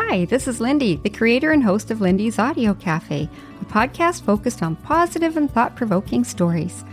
Hi, 0.00 0.26
this 0.26 0.46
is 0.46 0.60
Lindy, 0.60 0.94
the 0.94 1.10
creator 1.10 1.50
and 1.50 1.60
host 1.62 1.90
of 1.90 2.00
Lindy's 2.00 2.38
Audio 2.38 2.72
Cafe, 2.72 3.28
a 3.60 3.64
podcast 3.64 4.22
focused 4.22 4.62
on 4.62 4.76
positive 4.76 5.36
and 5.36 5.50
thought 5.50 5.74
provoking 5.74 6.22
stories. 6.22 6.84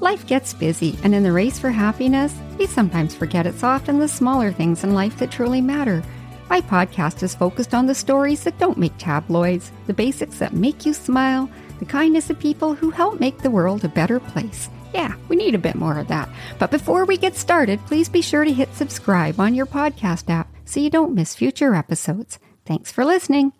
Life 0.00 0.26
gets 0.26 0.52
busy, 0.52 0.96
and 1.02 1.14
in 1.14 1.22
the 1.22 1.32
race 1.32 1.58
for 1.58 1.70
happiness, 1.70 2.36
we 2.58 2.66
sometimes 2.66 3.14
forget 3.14 3.46
it's 3.46 3.64
often 3.64 3.98
the 3.98 4.06
smaller 4.06 4.52
things 4.52 4.84
in 4.84 4.92
life 4.92 5.18
that 5.18 5.30
truly 5.30 5.62
matter. 5.62 6.04
My 6.50 6.60
podcast 6.60 7.22
is 7.22 7.34
focused 7.34 7.72
on 7.72 7.86
the 7.86 7.94
stories 7.94 8.44
that 8.44 8.58
don't 8.58 8.78
make 8.78 8.96
tabloids, 8.98 9.72
the 9.86 9.94
basics 9.94 10.38
that 10.38 10.52
make 10.52 10.84
you 10.84 10.92
smile, 10.92 11.48
the 11.78 11.86
kindness 11.86 12.28
of 12.28 12.38
people 12.38 12.74
who 12.74 12.90
help 12.90 13.18
make 13.18 13.38
the 13.38 13.50
world 13.50 13.86
a 13.86 13.88
better 13.88 14.20
place. 14.20 14.68
Yeah, 14.92 15.14
we 15.28 15.36
need 15.36 15.54
a 15.54 15.58
bit 15.58 15.76
more 15.76 15.98
of 15.98 16.08
that. 16.08 16.28
But 16.58 16.70
before 16.70 17.06
we 17.06 17.16
get 17.16 17.36
started, 17.36 17.80
please 17.86 18.10
be 18.10 18.20
sure 18.20 18.44
to 18.44 18.52
hit 18.52 18.74
subscribe 18.74 19.40
on 19.40 19.54
your 19.54 19.66
podcast 19.66 20.28
app 20.28 20.48
so 20.66 20.78
you 20.78 20.90
don't 20.90 21.14
miss 21.14 21.34
future 21.34 21.74
episodes. 21.74 22.38
Thanks 22.66 22.92
for 22.92 23.04
listening. 23.04 23.52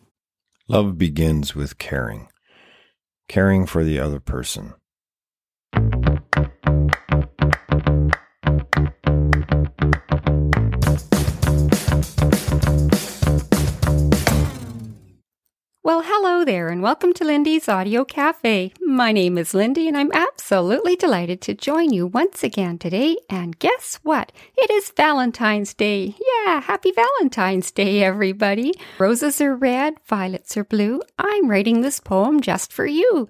Love 0.68 0.98
begins 0.98 1.54
with 1.54 1.78
caring, 1.78 2.28
caring 3.28 3.66
for 3.66 3.82
the 3.82 3.98
other 3.98 4.20
person. 4.20 4.74
Well, 15.82 16.02
hello 16.05 16.44
there, 16.44 16.69
and 16.69 16.82
welcome 16.82 17.12
to 17.14 17.24
Lindy's 17.24 17.69
Audio 17.69 18.05
Cafe. 18.05 18.72
My 18.80 19.10
name 19.10 19.36
is 19.38 19.55
Lindy, 19.55 19.88
and 19.88 19.96
I'm 19.96 20.12
absolutely 20.12 20.39
delighted 20.50 21.40
to 21.40 21.54
join 21.54 21.92
you 21.92 22.09
once 22.09 22.42
again 22.42 22.77
today. 22.77 23.16
And 23.28 23.56
guess 23.60 24.00
what? 24.02 24.32
It 24.56 24.68
is 24.68 24.91
Valentine's 24.96 25.74
Day. 25.74 26.16
Yeah, 26.18 26.60
happy 26.60 26.91
Valentine's 26.91 27.70
Day, 27.70 28.02
everybody. 28.02 28.74
Roses 28.98 29.41
are 29.41 29.55
red, 29.55 29.94
violets 30.08 30.56
are 30.56 30.64
blue. 30.64 31.02
I'm 31.16 31.48
writing 31.48 31.82
this 31.82 32.00
poem 32.00 32.41
just 32.41 32.72
for 32.72 32.84
you. 32.84 33.28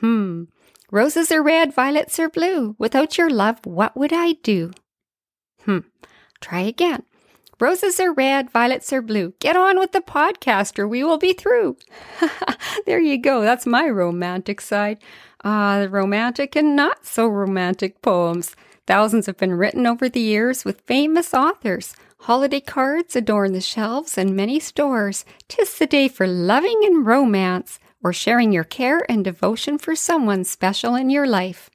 Hmm. 0.00 0.44
Roses 0.90 1.30
are 1.30 1.42
red, 1.42 1.72
violets 1.72 2.18
are 2.18 2.28
blue. 2.28 2.74
Without 2.80 3.16
your 3.16 3.30
love, 3.30 3.64
what 3.64 3.96
would 3.96 4.12
I 4.12 4.32
do? 4.32 4.72
Hmm. 5.64 5.86
Try 6.40 6.62
again. 6.62 7.04
Roses 7.60 8.00
are 8.00 8.12
red, 8.12 8.50
violets 8.50 8.92
are 8.92 9.00
blue. 9.00 9.34
Get 9.38 9.56
on 9.56 9.78
with 9.78 9.92
the 9.92 10.00
podcast 10.00 10.80
or 10.80 10.88
we 10.88 11.04
will 11.04 11.16
be 11.16 11.32
through. 11.32 11.76
there 12.86 13.00
you 13.00 13.18
go. 13.22 13.42
That's 13.42 13.66
my 13.66 13.88
romantic 13.88 14.60
side. 14.60 14.98
Ah, 15.48 15.74
uh, 15.74 15.80
the 15.82 15.88
romantic 15.88 16.56
and 16.56 16.74
not 16.74 17.06
so 17.06 17.28
romantic 17.28 18.02
poems. 18.02 18.56
Thousands 18.84 19.26
have 19.26 19.36
been 19.36 19.54
written 19.54 19.86
over 19.86 20.08
the 20.08 20.18
years 20.18 20.64
with 20.64 20.80
famous 20.80 21.32
authors. 21.32 21.94
Holiday 22.22 22.58
cards 22.58 23.14
adorn 23.14 23.52
the 23.52 23.60
shelves 23.60 24.18
in 24.18 24.34
many 24.34 24.58
stores. 24.58 25.24
Tis 25.46 25.78
the 25.78 25.86
day 25.86 26.08
for 26.08 26.26
loving 26.26 26.80
and 26.82 27.06
romance, 27.06 27.78
or 28.02 28.12
sharing 28.12 28.50
your 28.50 28.64
care 28.64 29.08
and 29.08 29.24
devotion 29.24 29.78
for 29.78 29.94
someone 29.94 30.42
special 30.42 30.96
in 30.96 31.10
your 31.10 31.28
life. 31.28 31.70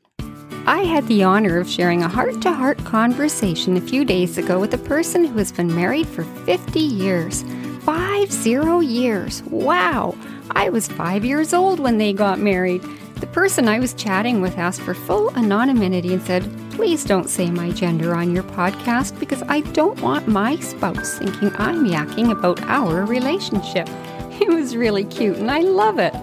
I 0.65 0.79
had 0.79 1.07
the 1.07 1.23
honor 1.23 1.57
of 1.57 1.69
sharing 1.69 2.03
a 2.03 2.09
heart 2.09 2.41
to 2.41 2.51
heart 2.51 2.83
conversation 2.83 3.77
a 3.77 3.87
few 3.89 4.03
days 4.03 4.37
ago 4.37 4.59
with 4.59 4.73
a 4.73 4.89
person 4.89 5.23
who 5.23 5.37
has 5.37 5.53
been 5.53 5.73
married 5.73 6.09
for 6.09 6.25
50 6.45 6.77
years. 6.77 7.45
Five 7.85 8.33
zero 8.33 8.81
years. 8.81 9.41
Wow! 9.43 10.17
I 10.51 10.67
was 10.67 10.89
five 10.89 11.23
years 11.23 11.53
old 11.53 11.79
when 11.79 11.99
they 11.99 12.11
got 12.11 12.37
married. 12.37 12.83
The 13.21 13.27
person 13.27 13.67
I 13.67 13.79
was 13.79 13.93
chatting 13.93 14.41
with 14.41 14.57
asked 14.57 14.81
for 14.81 14.95
full 14.95 15.29
anonymity 15.37 16.11
and 16.11 16.23
said, 16.23 16.43
Please 16.71 17.05
don't 17.05 17.29
say 17.29 17.51
my 17.51 17.69
gender 17.69 18.15
on 18.15 18.33
your 18.33 18.41
podcast 18.41 19.19
because 19.19 19.43
I 19.43 19.61
don't 19.61 20.01
want 20.01 20.27
my 20.27 20.55
spouse 20.55 21.19
thinking 21.19 21.51
I'm 21.59 21.85
yakking 21.85 22.31
about 22.31 22.59
our 22.63 23.05
relationship. 23.05 23.87
It 24.41 24.49
was 24.49 24.75
really 24.75 25.03
cute 25.03 25.37
and 25.37 25.51
I 25.51 25.59
love 25.59 25.99
it. 25.99 26.15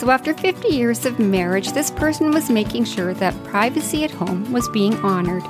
So, 0.00 0.10
after 0.10 0.32
50 0.32 0.68
years 0.68 1.04
of 1.04 1.18
marriage, 1.18 1.72
this 1.72 1.90
person 1.90 2.30
was 2.30 2.48
making 2.48 2.84
sure 2.84 3.12
that 3.12 3.44
privacy 3.44 4.04
at 4.04 4.10
home 4.10 4.50
was 4.50 4.70
being 4.70 4.96
honored. 5.04 5.42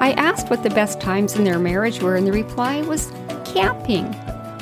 I 0.00 0.14
asked 0.16 0.48
what 0.48 0.62
the 0.62 0.70
best 0.70 0.98
times 0.98 1.34
in 1.34 1.44
their 1.44 1.58
marriage 1.58 2.00
were, 2.00 2.16
and 2.16 2.26
the 2.26 2.32
reply 2.32 2.80
was 2.80 3.12
camping. 3.44 4.10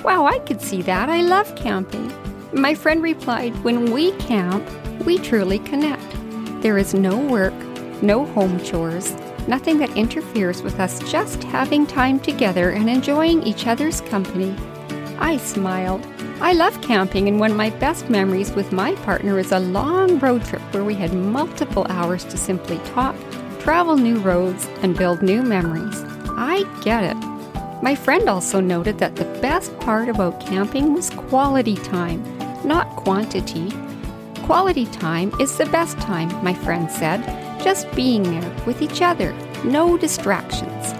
Wow, 0.02 0.26
I 0.26 0.40
could 0.40 0.60
see 0.60 0.82
that. 0.82 1.08
I 1.08 1.20
love 1.20 1.54
camping. 1.54 2.12
My 2.52 2.74
friend 2.74 3.04
replied, 3.04 3.54
When 3.62 3.92
we 3.92 4.10
camp, 4.12 4.68
we 5.04 5.18
truly 5.18 5.58
connect. 5.60 6.16
There 6.62 6.78
is 6.78 6.94
no 6.94 7.18
work, 7.18 7.54
no 8.02 8.26
home 8.26 8.62
chores, 8.62 9.14
nothing 9.48 9.78
that 9.78 9.96
interferes 9.96 10.62
with 10.62 10.78
us 10.78 10.98
just 11.10 11.42
having 11.44 11.86
time 11.86 12.20
together 12.20 12.70
and 12.70 12.88
enjoying 12.88 13.42
each 13.42 13.66
other's 13.66 14.00
company. 14.02 14.54
I 15.18 15.36
smiled. 15.36 16.06
I 16.40 16.52
love 16.52 16.80
camping, 16.80 17.28
and 17.28 17.38
one 17.38 17.50
of 17.50 17.56
my 17.56 17.70
best 17.70 18.08
memories 18.08 18.52
with 18.52 18.72
my 18.72 18.94
partner 18.96 19.38
is 19.38 19.52
a 19.52 19.58
long 19.58 20.18
road 20.18 20.44
trip 20.44 20.62
where 20.72 20.84
we 20.84 20.94
had 20.94 21.12
multiple 21.12 21.86
hours 21.90 22.24
to 22.24 22.38
simply 22.38 22.78
talk, 22.94 23.14
travel 23.60 23.96
new 23.96 24.18
roads, 24.20 24.66
and 24.82 24.96
build 24.96 25.22
new 25.22 25.42
memories. 25.42 26.02
I 26.28 26.64
get 26.82 27.04
it. 27.04 27.16
My 27.82 27.94
friend 27.94 28.28
also 28.28 28.60
noted 28.60 28.98
that 28.98 29.16
the 29.16 29.26
best 29.40 29.78
part 29.80 30.08
about 30.08 30.40
camping 30.40 30.94
was 30.94 31.10
quality 31.10 31.76
time, 31.76 32.22
not 32.64 32.88
quantity. 32.96 33.70
Quality 34.50 34.86
time 34.86 35.32
is 35.38 35.56
the 35.56 35.66
best 35.66 35.96
time, 35.98 36.28
my 36.42 36.52
friend 36.52 36.90
said, 36.90 37.22
just 37.62 37.88
being 37.94 38.24
there 38.24 38.52
with 38.66 38.82
each 38.82 39.00
other, 39.00 39.32
no 39.62 39.96
distractions. 39.96 40.92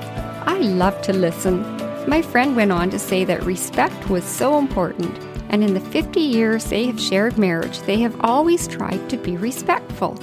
I 0.47 0.59
love 0.59 1.03
to 1.03 1.12
listen. 1.12 1.62
My 2.09 2.22
friend 2.22 2.55
went 2.55 2.71
on 2.71 2.91
to 2.91 2.99
say 3.00 3.25
that 3.25 3.43
respect 3.43 4.09
was 4.09 4.22
so 4.22 4.56
important 4.56 5.19
and 5.49 5.65
in 5.65 5.75
the 5.75 5.81
50 5.81 6.21
years 6.21 6.66
they 6.66 6.87
have 6.87 7.00
shared 7.00 7.38
marriage, 7.38 7.81
they 7.81 7.99
have 7.99 8.21
always 8.21 8.69
tried 8.69 9.11
to 9.11 9.16
be 9.16 9.37
respectful. 9.37 10.17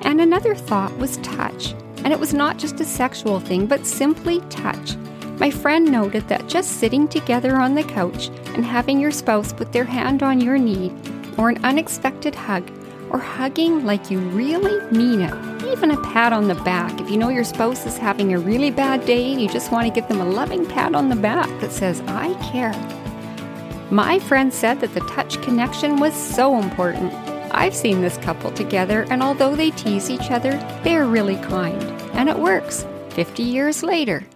And 0.00 0.20
another 0.20 0.56
thought 0.56 0.98
was 0.98 1.18
touch, 1.18 1.72
and 1.98 2.12
it 2.12 2.18
was 2.18 2.34
not 2.34 2.58
just 2.58 2.80
a 2.80 2.84
sexual 2.84 3.38
thing, 3.38 3.66
but 3.66 3.86
simply 3.86 4.40
touch. 4.50 4.96
My 5.38 5.52
friend 5.52 5.92
noted 5.92 6.26
that 6.26 6.48
just 6.48 6.80
sitting 6.80 7.06
together 7.06 7.58
on 7.58 7.76
the 7.76 7.84
couch 7.84 8.26
and 8.54 8.64
having 8.64 8.98
your 8.98 9.12
spouse 9.12 9.52
put 9.52 9.72
their 9.72 9.84
hand 9.84 10.24
on 10.24 10.40
your 10.40 10.58
knee, 10.58 10.92
or 11.36 11.48
an 11.48 11.64
unexpected 11.64 12.34
hug, 12.34 12.70
or 13.10 13.18
hugging 13.18 13.84
like 13.84 14.10
you 14.10 14.18
really 14.18 14.80
mean 14.90 15.20
it, 15.20 15.64
even 15.64 15.90
a 15.90 16.02
pat 16.02 16.32
on 16.32 16.48
the 16.48 16.54
back. 16.56 17.00
If 17.00 17.10
you 17.10 17.16
know 17.16 17.28
your 17.28 17.44
spouse 17.44 17.86
is 17.86 17.96
having 17.96 18.34
a 18.34 18.38
really 18.38 18.70
bad 18.70 19.04
day 19.06 19.32
and 19.32 19.40
you 19.40 19.48
just 19.48 19.70
want 19.72 19.86
to 19.86 20.00
give 20.00 20.08
them 20.08 20.20
a 20.20 20.24
loving 20.24 20.66
pat 20.66 20.94
on 20.94 21.08
the 21.08 21.16
back 21.16 21.48
that 21.60 21.72
says, 21.72 22.00
I 22.06 22.34
care, 22.50 22.72
my 23.90 24.18
friend 24.18 24.52
said 24.52 24.80
that 24.80 24.94
the 24.94 25.00
touch 25.00 25.40
connection 25.42 26.00
was 26.00 26.12
so 26.12 26.58
important. 26.58 27.12
I've 27.52 27.74
seen 27.74 28.00
this 28.00 28.18
couple 28.18 28.50
together, 28.50 29.06
and 29.10 29.22
although 29.22 29.54
they 29.54 29.70
tease 29.70 30.10
each 30.10 30.30
other, 30.30 30.52
they're 30.82 31.06
really 31.06 31.36
kind. 31.36 31.80
And 32.14 32.28
it 32.28 32.38
works 32.38 32.84
50 33.10 33.44
years 33.44 33.84
later. 33.84 34.26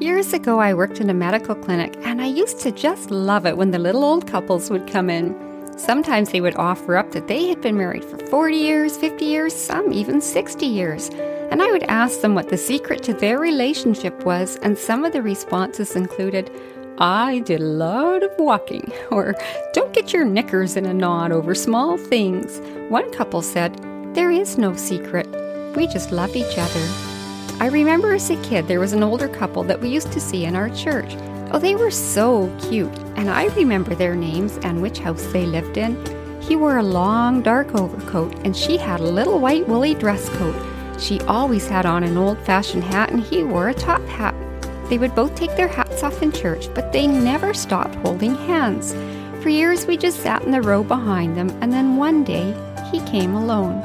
Years 0.00 0.32
ago, 0.32 0.58
I 0.58 0.74
worked 0.74 1.00
in 1.00 1.10
a 1.10 1.14
medical 1.14 1.54
clinic, 1.54 1.96
and 2.04 2.22
I 2.22 2.26
used 2.26 2.60
to 2.60 2.72
just 2.72 3.10
love 3.10 3.44
it 3.44 3.56
when 3.56 3.72
the 3.72 3.78
little 3.78 4.04
old 4.04 4.26
couples 4.26 4.70
would 4.70 4.86
come 4.86 5.10
in. 5.10 5.34
Sometimes 5.78 6.30
they 6.30 6.40
would 6.40 6.56
offer 6.56 6.96
up 6.96 7.12
that 7.12 7.28
they 7.28 7.46
had 7.46 7.60
been 7.60 7.76
married 7.76 8.04
for 8.04 8.18
40 8.18 8.56
years, 8.56 8.96
50 8.96 9.24
years, 9.24 9.54
some 9.54 9.92
even 9.92 10.20
60 10.20 10.66
years. 10.66 11.08
And 11.50 11.62
I 11.62 11.70
would 11.70 11.84
ask 11.84 12.20
them 12.20 12.34
what 12.34 12.48
the 12.48 12.58
secret 12.58 13.04
to 13.04 13.14
their 13.14 13.38
relationship 13.38 14.24
was, 14.24 14.56
and 14.56 14.76
some 14.76 15.04
of 15.04 15.12
the 15.12 15.22
responses 15.22 15.94
included, 15.94 16.50
I 16.98 17.38
did 17.38 17.60
a 17.60 17.64
lot 17.64 18.24
of 18.24 18.32
walking, 18.40 18.92
or 19.12 19.36
don't 19.72 19.94
get 19.94 20.12
your 20.12 20.24
knickers 20.24 20.76
in 20.76 20.84
a 20.84 20.92
knot 20.92 21.30
over 21.30 21.54
small 21.54 21.96
things. 21.96 22.58
One 22.90 23.10
couple 23.12 23.40
said, 23.40 23.78
There 24.14 24.32
is 24.32 24.58
no 24.58 24.74
secret. 24.74 25.28
We 25.76 25.86
just 25.86 26.10
love 26.10 26.34
each 26.34 26.58
other. 26.58 26.88
I 27.60 27.68
remember 27.68 28.14
as 28.14 28.30
a 28.30 28.42
kid 28.42 28.66
there 28.66 28.80
was 28.80 28.92
an 28.94 29.04
older 29.04 29.28
couple 29.28 29.62
that 29.64 29.80
we 29.80 29.90
used 29.90 30.10
to 30.10 30.20
see 30.20 30.44
in 30.44 30.56
our 30.56 30.70
church. 30.70 31.14
Oh, 31.50 31.58
they 31.58 31.74
were 31.74 31.90
so 31.90 32.54
cute, 32.68 32.96
and 33.16 33.30
I 33.30 33.46
remember 33.54 33.94
their 33.94 34.14
names 34.14 34.58
and 34.58 34.82
which 34.82 34.98
house 34.98 35.24
they 35.32 35.46
lived 35.46 35.78
in. 35.78 35.96
He 36.42 36.56
wore 36.56 36.76
a 36.76 36.82
long 36.82 37.40
dark 37.40 37.74
overcoat, 37.74 38.34
and 38.44 38.54
she 38.54 38.76
had 38.76 39.00
a 39.00 39.10
little 39.10 39.38
white 39.38 39.66
woolly 39.66 39.94
dress 39.94 40.28
coat. 40.30 40.54
She 40.98 41.20
always 41.22 41.66
had 41.66 41.86
on 41.86 42.04
an 42.04 42.18
old 42.18 42.38
fashioned 42.40 42.84
hat, 42.84 43.10
and 43.10 43.22
he 43.22 43.44
wore 43.44 43.68
a 43.68 43.74
top 43.74 44.04
hat. 44.06 44.34
They 44.90 44.98
would 44.98 45.14
both 45.14 45.34
take 45.34 45.56
their 45.56 45.68
hats 45.68 46.02
off 46.02 46.22
in 46.22 46.32
church, 46.32 46.68
but 46.74 46.92
they 46.92 47.06
never 47.06 47.54
stopped 47.54 47.94
holding 47.96 48.34
hands. 48.34 48.92
For 49.42 49.48
years, 49.48 49.86
we 49.86 49.96
just 49.96 50.20
sat 50.20 50.42
in 50.42 50.50
the 50.50 50.60
row 50.60 50.82
behind 50.82 51.36
them, 51.36 51.50
and 51.62 51.72
then 51.72 51.96
one 51.96 52.24
day, 52.24 52.54
he 52.90 53.00
came 53.00 53.34
alone. 53.34 53.82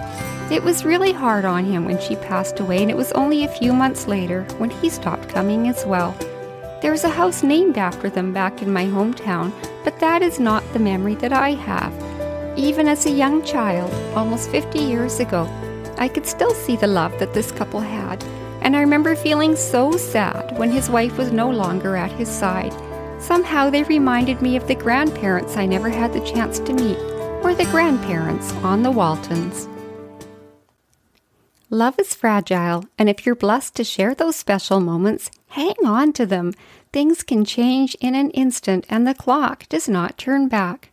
It 0.51 0.63
was 0.63 0.83
really 0.83 1.13
hard 1.13 1.45
on 1.45 1.63
him 1.63 1.85
when 1.85 1.99
she 2.01 2.15
passed 2.17 2.59
away, 2.59 2.81
and 2.81 2.91
it 2.91 2.97
was 2.97 3.11
only 3.13 3.43
a 3.45 3.55
few 3.59 3.71
months 3.71 4.07
later 4.07 4.43
when 4.57 4.69
he 4.69 4.89
stopped 4.89 5.29
coming 5.29 5.69
as 5.69 5.85
well. 5.85 6.13
There's 6.83 7.03
a 7.03 7.09
house 7.09 7.41
named 7.41 7.80
after 7.80 8.12
them 8.12 8.31
back 8.31 8.62
in 8.62 8.71
my 8.71 8.85
hometown, 8.85 9.51
but 9.83 10.00
that 10.00 10.21
is 10.21 10.39
not 10.39 10.63
the 10.74 10.80
memory 10.80 11.15
that 11.15 11.33
I 11.33 11.53
have. 11.53 11.91
Even 12.56 12.88
as 12.88 13.07
a 13.07 13.12
young 13.24 13.44
child, 13.44 13.91
almost 14.15 14.51
50 14.51 14.77
years 14.77 15.19
ago, 15.19 15.50
I 15.97 16.07
could 16.07 16.27
still 16.27 16.53
see 16.53 16.75
the 16.75 16.85
love 16.85 17.18
that 17.18 17.33
this 17.33 17.51
couple 17.51 17.80
had 17.80 18.24
and 18.63 18.77
I 18.77 18.80
remember 18.80 19.15
feeling 19.15 19.56
so 19.57 19.91
sad 19.91 20.57
when 20.57 20.71
his 20.71 20.89
wife 20.89 21.18
was 21.18 21.31
no 21.31 21.50
longer 21.50 21.97
at 21.97 22.12
his 22.13 22.30
side. 22.30 22.74
Somehow 23.21 23.69
they 23.69 23.83
reminded 23.83 24.41
me 24.41 24.56
of 24.56 24.68
the 24.68 24.75
grandparents 24.75 25.57
I 25.57 25.65
never 25.65 25.89
had 25.89 26.13
the 26.13 26.21
chance 26.21 26.59
to 26.59 26.74
meet, 26.74 26.97
or 27.44 27.53
the 27.53 27.65
grandparents 27.65 28.53
on 28.63 28.81
the 28.81 28.91
Waltons. 28.91 29.68
Love 31.69 32.00
is 32.00 32.13
fragile, 32.13 32.86
and 32.97 33.09
if 33.09 33.25
you're 33.25 33.36
blessed 33.36 33.75
to 33.75 33.83
share 33.83 34.15
those 34.15 34.38
special 34.38 34.79
moments, 34.79 35.29
hang 35.53 35.75
on 35.85 36.11
to 36.13 36.25
them. 36.25 36.51
Things 36.91 37.21
can 37.21 37.45
change 37.45 37.95
in 38.01 38.15
an 38.15 38.31
instant, 38.31 38.85
and 38.89 39.07
the 39.07 39.13
clock 39.13 39.69
does 39.69 39.88
not 39.88 40.17
turn 40.17 40.47
back. 40.47 40.89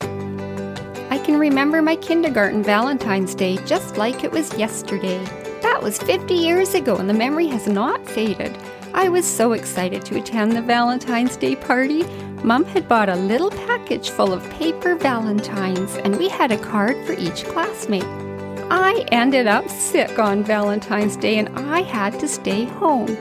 I 0.00 1.20
can 1.22 1.38
remember 1.38 1.82
my 1.82 1.96
kindergarten 1.96 2.62
Valentine's 2.62 3.34
Day 3.34 3.58
just 3.66 3.98
like 3.98 4.24
it 4.24 4.32
was 4.32 4.56
yesterday. 4.56 5.22
That 5.60 5.82
was 5.82 5.98
50 5.98 6.32
years 6.32 6.74
ago, 6.74 6.96
and 6.96 7.10
the 7.10 7.14
memory 7.14 7.46
has 7.48 7.66
not 7.66 8.06
faded. 8.08 8.56
I 8.94 9.10
was 9.10 9.26
so 9.26 9.52
excited 9.52 10.04
to 10.06 10.18
attend 10.18 10.52
the 10.52 10.62
Valentine's 10.62 11.36
Day 11.36 11.54
party. 11.54 12.04
Mum 12.42 12.64
had 12.64 12.88
bought 12.88 13.10
a 13.10 13.16
little 13.16 13.50
package 13.50 14.08
full 14.08 14.32
of 14.32 14.48
paper 14.50 14.94
valentines, 14.94 15.96
and 15.96 16.16
we 16.16 16.30
had 16.30 16.52
a 16.52 16.58
card 16.58 16.96
for 17.04 17.12
each 17.12 17.44
classmate. 17.44 18.30
I 18.70 19.04
ended 19.12 19.46
up 19.46 19.68
sick 19.68 20.18
on 20.18 20.44
Valentine's 20.44 21.16
Day 21.16 21.38
and 21.38 21.48
I 21.58 21.82
had 21.82 22.18
to 22.20 22.28
stay 22.28 22.66
home. 22.66 23.16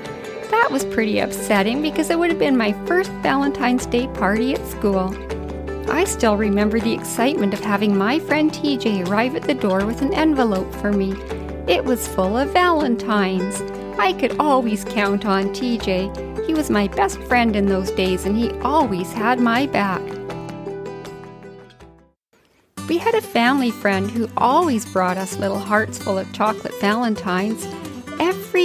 That 0.50 0.70
was 0.72 0.86
pretty 0.86 1.20
upsetting 1.20 1.82
because 1.82 2.10
it 2.10 2.18
would 2.18 2.30
have 2.30 2.40
been 2.40 2.58
my 2.58 2.74
first 2.86 3.12
Valentine's 3.24 3.86
Day 3.86 4.08
party 4.08 4.54
at 4.54 4.66
school. 4.68 5.16
I 5.90 6.04
still 6.06 6.38
remember 6.38 6.80
the 6.80 6.94
excitement 6.94 7.54
of 7.54 7.60
having 7.60 7.98
my 7.98 8.20
friend 8.20 8.52
TJ 8.52 9.08
arrive 9.08 9.36
at 9.36 9.44
the 9.44 9.54
door 9.54 9.86
with 9.86 10.02
an 10.02 10.14
envelope 10.14 10.74
for 10.76 10.92
me. 10.92 11.14
It 11.68 11.86
was 11.86 12.08
full 12.08 12.38
of 12.38 12.50
Valentines. 12.50 13.62
I 14.00 14.14
could 14.14 14.40
always 14.40 14.86
count 14.86 15.26
on 15.26 15.50
TJ. 15.50 16.46
He 16.48 16.54
was 16.54 16.70
my 16.70 16.88
best 16.88 17.20
friend 17.24 17.56
in 17.56 17.68
those 17.68 17.92
days 17.92 18.26
and 18.26 18.36
he 18.36 18.52
always 18.62 19.12
had 19.14 19.40
my 19.40 19.68
back. 19.68 20.02
We 22.88 22.98
had 22.98 23.14
a 23.14 23.22
family 23.22 23.70
friend 23.70 24.10
who 24.10 24.28
always 24.36 24.84
brought 24.92 25.18
us 25.18 25.38
little 25.38 25.60
hearts 25.60 26.00
full 26.00 26.18
of 26.18 26.34
chocolate 26.34 26.74
valentines. 26.82 27.68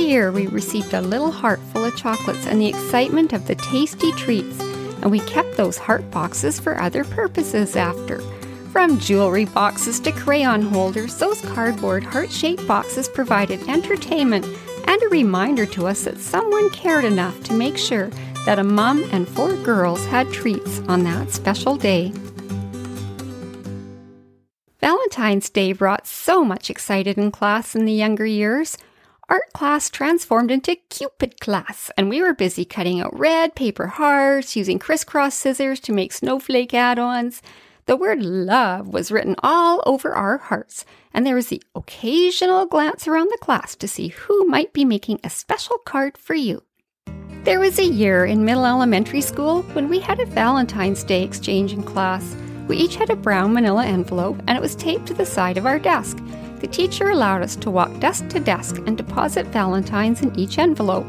Year 0.04 0.30
we 0.30 0.48
received 0.48 0.92
a 0.92 1.00
little 1.00 1.32
heart 1.32 1.60
full 1.72 1.86
of 1.86 1.96
chocolates 1.96 2.46
and 2.46 2.60
the 2.60 2.68
excitement 2.68 3.32
of 3.32 3.46
the 3.46 3.54
tasty 3.54 4.12
treats, 4.12 4.60
and 4.60 5.10
we 5.10 5.20
kept 5.20 5.56
those 5.56 5.78
heart 5.78 6.08
boxes 6.10 6.60
for 6.60 6.78
other 6.78 7.04
purposes 7.04 7.74
after. 7.74 8.20
From 8.70 8.98
jewelry 8.98 9.46
boxes 9.46 9.98
to 10.00 10.12
crayon 10.12 10.60
holders, 10.60 11.16
those 11.16 11.40
cardboard 11.40 12.04
heart 12.04 12.30
shaped 12.30 12.66
boxes 12.68 13.08
provided 13.08 13.66
entertainment 13.66 14.44
and 14.86 15.02
a 15.02 15.08
reminder 15.08 15.64
to 15.66 15.86
us 15.86 16.04
that 16.04 16.18
someone 16.18 16.68
cared 16.68 17.06
enough 17.06 17.42
to 17.44 17.54
make 17.54 17.78
sure 17.78 18.10
that 18.44 18.58
a 18.58 18.64
mom 18.64 19.02
and 19.10 19.26
four 19.26 19.56
girls 19.62 20.04
had 20.06 20.30
treats 20.30 20.80
on 20.80 21.02
that 21.04 21.30
special 21.30 21.76
day. 21.76 22.12
Valentine's 24.80 25.48
Day 25.48 25.72
brought 25.72 26.06
so 26.06 26.44
much 26.44 26.68
excited 26.68 27.16
in 27.16 27.30
class 27.30 27.74
in 27.74 27.86
the 27.86 27.92
younger 27.92 28.26
years. 28.26 28.76
Art 29.28 29.54
class 29.54 29.88
transformed 29.88 30.50
into 30.50 30.76
Cupid 30.90 31.40
class, 31.40 31.90
and 31.96 32.10
we 32.10 32.20
were 32.20 32.34
busy 32.34 32.66
cutting 32.66 33.00
out 33.00 33.18
red 33.18 33.54
paper 33.54 33.86
hearts, 33.86 34.54
using 34.54 34.78
crisscross 34.78 35.34
scissors 35.34 35.80
to 35.80 35.92
make 35.92 36.12
snowflake 36.12 36.74
add 36.74 36.98
ons. 36.98 37.40
The 37.86 37.96
word 37.96 38.22
love 38.22 38.88
was 38.88 39.10
written 39.10 39.34
all 39.42 39.82
over 39.86 40.12
our 40.14 40.36
hearts, 40.36 40.84
and 41.14 41.26
there 41.26 41.34
was 41.34 41.48
the 41.48 41.62
occasional 41.74 42.66
glance 42.66 43.08
around 43.08 43.30
the 43.30 43.38
class 43.40 43.74
to 43.76 43.88
see 43.88 44.08
who 44.08 44.44
might 44.46 44.74
be 44.74 44.84
making 44.84 45.20
a 45.24 45.30
special 45.30 45.78
card 45.78 46.18
for 46.18 46.34
you. 46.34 46.62
There 47.44 47.60
was 47.60 47.78
a 47.78 47.84
year 47.84 48.26
in 48.26 48.44
middle 48.44 48.66
elementary 48.66 49.22
school 49.22 49.62
when 49.72 49.88
we 49.88 50.00
had 50.00 50.20
a 50.20 50.26
Valentine's 50.26 51.02
Day 51.02 51.22
exchange 51.22 51.72
in 51.72 51.82
class. 51.82 52.36
We 52.68 52.76
each 52.76 52.96
had 52.96 53.08
a 53.08 53.16
brown 53.16 53.54
manila 53.54 53.86
envelope, 53.86 54.42
and 54.46 54.56
it 54.56 54.62
was 54.62 54.74
taped 54.74 55.06
to 55.06 55.14
the 55.14 55.26
side 55.26 55.56
of 55.56 55.64
our 55.64 55.78
desk. 55.78 56.18
The 56.64 56.70
teacher 56.70 57.10
allowed 57.10 57.42
us 57.42 57.56
to 57.56 57.70
walk 57.70 58.00
desk 58.00 58.26
to 58.28 58.40
desk 58.40 58.78
and 58.86 58.96
deposit 58.96 59.48
valentines 59.48 60.22
in 60.22 60.34
each 60.34 60.56
envelope. 60.56 61.04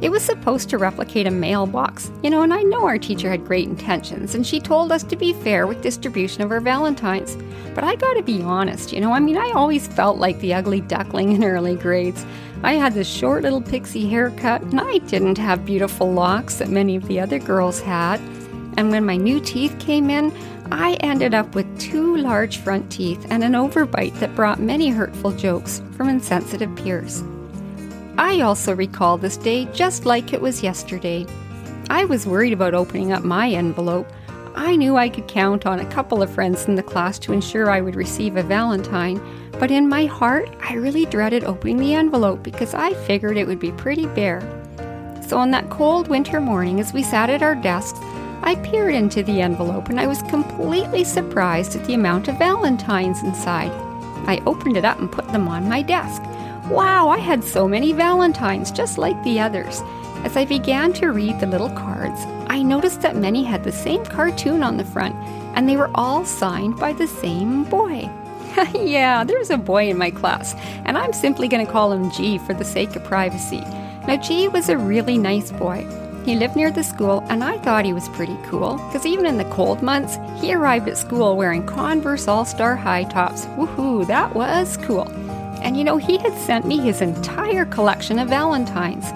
It 0.00 0.08
was 0.08 0.22
supposed 0.22 0.70
to 0.70 0.78
replicate 0.78 1.26
a 1.26 1.32
mailbox, 1.32 2.12
you 2.22 2.30
know, 2.30 2.42
and 2.42 2.54
I 2.54 2.62
know 2.62 2.86
our 2.86 2.96
teacher 2.96 3.28
had 3.28 3.44
great 3.44 3.66
intentions, 3.66 4.36
and 4.36 4.46
she 4.46 4.60
told 4.60 4.92
us 4.92 5.02
to 5.02 5.16
be 5.16 5.32
fair 5.32 5.66
with 5.66 5.82
distribution 5.82 6.42
of 6.42 6.52
our 6.52 6.60
valentines. 6.60 7.36
But 7.74 7.82
I 7.82 7.96
gotta 7.96 8.22
be 8.22 8.40
honest, 8.40 8.92
you 8.92 9.00
know, 9.00 9.10
I 9.10 9.18
mean, 9.18 9.36
I 9.36 9.50
always 9.50 9.88
felt 9.88 10.18
like 10.18 10.38
the 10.38 10.54
ugly 10.54 10.80
duckling 10.80 11.32
in 11.32 11.42
early 11.42 11.74
grades. 11.74 12.24
I 12.62 12.74
had 12.74 12.94
this 12.94 13.08
short 13.08 13.42
little 13.42 13.60
pixie 13.60 14.08
haircut, 14.08 14.62
and 14.62 14.80
I 14.80 14.98
didn't 14.98 15.38
have 15.38 15.66
beautiful 15.66 16.12
locks 16.12 16.54
that 16.60 16.68
many 16.68 16.94
of 16.94 17.08
the 17.08 17.18
other 17.18 17.40
girls 17.40 17.80
had. 17.80 18.20
And 18.76 18.92
when 18.92 19.04
my 19.04 19.16
new 19.16 19.40
teeth 19.40 19.76
came 19.80 20.08
in, 20.08 20.32
I 20.72 20.94
ended 21.00 21.34
up 21.34 21.54
with 21.54 21.80
two 21.80 22.16
large 22.16 22.58
front 22.58 22.90
teeth 22.92 23.26
and 23.30 23.42
an 23.42 23.52
overbite 23.52 24.18
that 24.20 24.36
brought 24.36 24.60
many 24.60 24.90
hurtful 24.90 25.32
jokes 25.32 25.82
from 25.96 26.08
insensitive 26.08 26.74
peers. 26.76 27.22
I 28.16 28.42
also 28.42 28.74
recall 28.74 29.18
this 29.18 29.36
day 29.36 29.64
just 29.72 30.04
like 30.04 30.32
it 30.32 30.40
was 30.40 30.62
yesterday. 30.62 31.26
I 31.88 32.04
was 32.04 32.26
worried 32.26 32.52
about 32.52 32.74
opening 32.74 33.12
up 33.12 33.24
my 33.24 33.50
envelope. 33.50 34.06
I 34.54 34.76
knew 34.76 34.96
I 34.96 35.08
could 35.08 35.26
count 35.26 35.66
on 35.66 35.80
a 35.80 35.90
couple 35.90 36.22
of 36.22 36.30
friends 36.30 36.66
in 36.66 36.76
the 36.76 36.82
class 36.82 37.18
to 37.20 37.32
ensure 37.32 37.70
I 37.70 37.80
would 37.80 37.96
receive 37.96 38.36
a 38.36 38.42
Valentine, 38.42 39.20
but 39.58 39.70
in 39.70 39.88
my 39.88 40.06
heart, 40.06 40.48
I 40.60 40.74
really 40.74 41.06
dreaded 41.06 41.44
opening 41.44 41.78
the 41.78 41.94
envelope 41.94 42.42
because 42.42 42.74
I 42.74 42.94
figured 42.94 43.36
it 43.36 43.46
would 43.46 43.58
be 43.58 43.72
pretty 43.72 44.06
bare. 44.06 44.40
So 45.26 45.38
on 45.38 45.50
that 45.52 45.70
cold 45.70 46.08
winter 46.08 46.40
morning, 46.40 46.80
as 46.80 46.92
we 46.92 47.02
sat 47.02 47.30
at 47.30 47.42
our 47.42 47.54
desks, 47.54 47.98
I 48.42 48.54
peered 48.56 48.94
into 48.94 49.22
the 49.22 49.40
envelope 49.40 49.88
and 49.88 50.00
I 50.00 50.06
was 50.06 50.22
completely 50.22 51.04
surprised 51.04 51.76
at 51.76 51.84
the 51.84 51.94
amount 51.94 52.28
of 52.28 52.38
Valentines 52.38 53.22
inside. 53.22 53.70
I 54.26 54.42
opened 54.46 54.76
it 54.76 54.84
up 54.84 54.98
and 54.98 55.10
put 55.10 55.28
them 55.28 55.48
on 55.48 55.68
my 55.68 55.82
desk. 55.82 56.22
Wow, 56.70 57.08
I 57.08 57.18
had 57.18 57.42
so 57.42 57.66
many 57.66 57.92
Valentines, 57.92 58.70
just 58.70 58.96
like 58.96 59.20
the 59.24 59.40
others. 59.40 59.82
As 60.22 60.36
I 60.36 60.44
began 60.44 60.92
to 60.94 61.08
read 61.08 61.40
the 61.40 61.46
little 61.46 61.70
cards, 61.70 62.20
I 62.48 62.62
noticed 62.62 63.00
that 63.02 63.16
many 63.16 63.42
had 63.42 63.64
the 63.64 63.72
same 63.72 64.04
cartoon 64.04 64.62
on 64.62 64.76
the 64.76 64.84
front, 64.84 65.16
and 65.56 65.68
they 65.68 65.76
were 65.76 65.90
all 65.94 66.24
signed 66.24 66.76
by 66.76 66.92
the 66.92 67.06
same 67.06 67.64
boy. 67.64 68.08
yeah, 68.74 69.24
there's 69.24 69.50
a 69.50 69.56
boy 69.56 69.88
in 69.88 69.98
my 69.98 70.10
class, 70.10 70.54
and 70.84 70.98
I'm 70.98 71.12
simply 71.12 71.48
going 71.48 71.64
to 71.64 71.72
call 71.72 71.92
him 71.92 72.10
G 72.10 72.38
for 72.38 72.54
the 72.54 72.64
sake 72.64 72.94
of 72.96 73.04
privacy. 73.04 73.62
Now, 74.06 74.16
G 74.16 74.48
was 74.48 74.68
a 74.68 74.78
really 74.78 75.18
nice 75.18 75.50
boy. 75.52 75.86
He 76.24 76.36
lived 76.36 76.54
near 76.54 76.70
the 76.70 76.82
school, 76.82 77.24
and 77.28 77.42
I 77.42 77.56
thought 77.58 77.84
he 77.84 77.94
was 77.94 78.08
pretty 78.10 78.36
cool, 78.44 78.76
because 78.76 79.06
even 79.06 79.24
in 79.24 79.38
the 79.38 79.44
cold 79.46 79.82
months, 79.82 80.18
he 80.40 80.54
arrived 80.54 80.88
at 80.88 80.98
school 80.98 81.36
wearing 81.36 81.64
Converse 81.66 82.28
All 82.28 82.44
Star 82.44 82.76
high 82.76 83.04
tops. 83.04 83.46
Woohoo, 83.56 84.06
that 84.06 84.34
was 84.34 84.76
cool. 84.78 85.08
And 85.62 85.76
you 85.76 85.84
know, 85.84 85.96
he 85.96 86.18
had 86.18 86.36
sent 86.38 86.66
me 86.66 86.78
his 86.78 87.00
entire 87.00 87.64
collection 87.64 88.18
of 88.18 88.28
Valentines. 88.28 89.06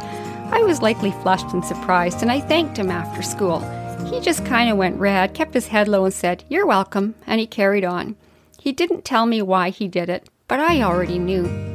I 0.51 0.63
was 0.63 0.83
likely 0.83 1.11
flushed 1.11 1.53
and 1.53 1.65
surprised, 1.65 2.23
and 2.23 2.31
I 2.31 2.41
thanked 2.41 2.79
him 2.79 2.91
after 2.91 3.23
school. 3.23 3.61
He 4.07 4.21
just 4.21 4.45
kind 4.45 4.71
of 4.71 4.77
went 4.77 4.99
red, 4.99 5.35
kept 5.35 5.55
his 5.55 5.69
head 5.69 5.89
low, 5.89 6.05
and 6.05 6.15
said, 6.15 6.45
You're 6.49 6.67
welcome, 6.67 7.15
and 7.27 7.41
he 7.41 7.47
carried 7.47 7.85
on. 7.85 8.17
He 8.59 8.73
didn't 8.73 9.05
tell 9.05 9.27
me 9.27 9.43
why 9.43 9.71
he 9.71 9.89
did 9.89 10.09
it, 10.09 10.29
but 10.49 10.61
I 10.61 10.83
already 10.83 11.19
knew. 11.19 11.74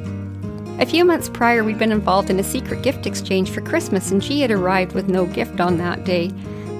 A 0.79 0.85
few 0.85 1.03
months 1.03 1.27
prior, 1.27 1.61
we'd 1.61 1.77
been 1.77 1.91
involved 1.91 2.29
in 2.29 2.39
a 2.39 2.43
secret 2.43 2.83
gift 2.83 3.05
exchange 3.05 3.51
for 3.51 3.59
Christmas, 3.59 4.11
and 4.11 4.23
she 4.23 4.39
had 4.39 4.49
arrived 4.49 4.93
with 4.93 5.09
no 5.09 5.25
gift 5.25 5.59
on 5.59 5.77
that 5.77 6.05
day. 6.05 6.31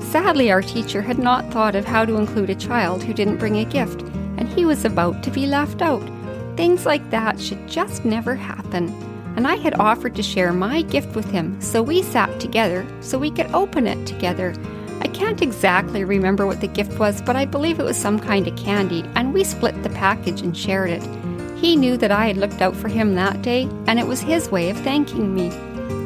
Sadly, 0.04 0.50
our 0.50 0.62
teacher 0.62 1.02
had 1.02 1.20
not 1.20 1.52
thought 1.52 1.76
of 1.76 1.84
how 1.84 2.06
to 2.06 2.16
include 2.16 2.50
a 2.50 2.56
child 2.56 3.04
who 3.04 3.14
didn't 3.14 3.40
bring 3.40 3.58
a 3.58 3.66
gift, 3.66 4.02
and 4.38 4.48
he 4.48 4.64
was 4.64 4.86
about 4.86 5.22
to 5.24 5.32
be 5.32 5.46
left 5.46 5.82
out. 5.82 6.02
Things 6.56 6.86
like 6.86 7.10
that 7.10 7.42
should 7.42 7.68
just 7.68 8.06
never 8.06 8.36
happen. 8.36 8.88
And 9.36 9.46
I 9.46 9.56
had 9.56 9.78
offered 9.78 10.16
to 10.16 10.24
share 10.24 10.54
my 10.54 10.82
gift 10.84 11.14
with 11.14 11.30
him, 11.30 11.60
so 11.60 11.84
we 11.84 12.02
sat 12.02 12.40
together 12.40 12.88
so 13.02 13.20
we 13.20 13.32
could 13.32 13.54
open 13.54 13.86
it 13.86 14.08
together. 14.08 14.54
I 15.02 15.08
can't 15.08 15.42
exactly 15.42 16.06
remember 16.06 16.46
what 16.46 16.62
the 16.62 16.68
gift 16.68 16.98
was, 17.00 17.22
but 17.22 17.36
I 17.36 17.44
believe 17.44 17.82
it 17.82 17.86
was 17.86 17.98
some 17.98 18.18
kind 18.18 18.48
of 18.48 18.56
candy, 18.56 19.04
and 19.16 19.34
we 19.34 19.44
split 19.44 19.84
the 19.84 19.90
package 19.90 20.40
and 20.40 20.56
shared 20.56 20.90
it. 20.90 21.04
He 21.60 21.76
knew 21.76 21.98
that 21.98 22.12
I 22.12 22.28
had 22.28 22.38
looked 22.38 22.62
out 22.62 22.76
for 22.76 22.88
him 22.88 23.16
that 23.16 23.42
day, 23.42 23.68
and 23.86 24.00
it 24.00 24.08
was 24.08 24.22
his 24.22 24.50
way 24.50 24.70
of 24.70 24.78
thanking 24.78 25.34
me. 25.34 25.50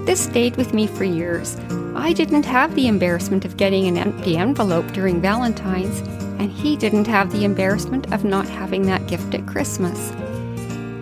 This 0.03 0.19
stayed 0.19 0.57
with 0.57 0.73
me 0.73 0.87
for 0.87 1.03
years. 1.03 1.57
I 1.95 2.11
didn't 2.11 2.45
have 2.45 2.73
the 2.73 2.87
embarrassment 2.87 3.45
of 3.45 3.55
getting 3.55 3.87
an 3.87 3.97
empty 3.97 4.35
envelope 4.35 4.91
during 4.93 5.21
Valentine's, 5.21 5.99
and 6.39 6.51
he 6.51 6.75
didn't 6.75 7.05
have 7.05 7.31
the 7.31 7.45
embarrassment 7.45 8.11
of 8.11 8.25
not 8.25 8.49
having 8.49 8.87
that 8.87 9.05
gift 9.05 9.35
at 9.35 9.45
Christmas. 9.45 10.11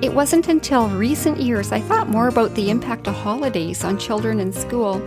It 0.02 0.14
wasn't 0.14 0.50
until 0.50 0.90
recent 0.90 1.40
years 1.40 1.72
I 1.72 1.80
thought 1.80 2.10
more 2.10 2.28
about 2.28 2.54
the 2.56 2.70
impact 2.70 3.08
of 3.08 3.16
holidays 3.16 3.86
on 3.86 3.98
children 3.98 4.42
in 4.42 4.52
school. 4.52 5.00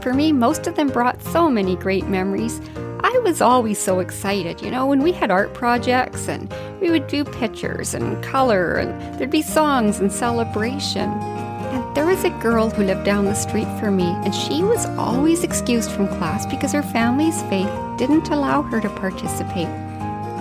For 0.00 0.14
me, 0.14 0.32
most 0.32 0.66
of 0.66 0.74
them 0.74 0.88
brought 0.88 1.22
so 1.22 1.50
many 1.50 1.76
great 1.76 2.06
memories. 2.06 2.60
I 3.08 3.20
was 3.20 3.40
always 3.40 3.78
so 3.78 4.00
excited, 4.00 4.60
you 4.60 4.68
know, 4.68 4.84
when 4.84 5.00
we 5.00 5.12
had 5.12 5.30
art 5.30 5.54
projects 5.54 6.26
and 6.26 6.52
we 6.80 6.90
would 6.90 7.06
do 7.06 7.24
pictures 7.24 7.94
and 7.94 8.20
color 8.24 8.74
and 8.74 9.00
there'd 9.16 9.30
be 9.30 9.42
songs 9.42 10.00
and 10.00 10.12
celebration. 10.12 11.08
And 11.10 11.96
there 11.96 12.04
was 12.04 12.24
a 12.24 12.30
girl 12.40 12.68
who 12.68 12.82
lived 12.82 13.04
down 13.04 13.26
the 13.26 13.34
street 13.34 13.68
from 13.78 13.96
me, 13.96 14.08
and 14.24 14.34
she 14.34 14.64
was 14.64 14.86
always 14.98 15.44
excused 15.44 15.92
from 15.92 16.08
class 16.08 16.46
because 16.46 16.72
her 16.72 16.82
family's 16.82 17.40
faith 17.44 17.70
didn't 17.96 18.30
allow 18.30 18.62
her 18.62 18.80
to 18.80 18.88
participate. 18.88 19.68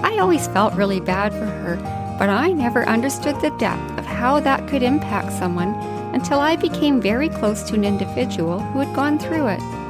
I 0.04 0.18
always 0.20 0.48
felt 0.48 0.74
really 0.74 1.00
bad 1.00 1.34
for 1.34 1.46
her, 1.46 1.76
but 2.18 2.30
I 2.30 2.52
never 2.52 2.90
understood 2.90 3.40
the 3.42 3.56
depth 3.60 4.00
of 4.00 4.08
how 4.08 4.40
that 4.40 4.68
could 4.68 4.82
impact 4.82 5.34
someone 5.34 5.76
until 6.16 6.40
I 6.40 6.56
became 6.56 7.00
very 7.00 7.30
close 7.30 7.62
to 7.70 7.76
an 7.76 7.86
individual 7.86 8.58
who 8.60 8.80
had 8.80 8.96
gone 8.96 9.20
through 9.20 9.50
it. 9.50 9.85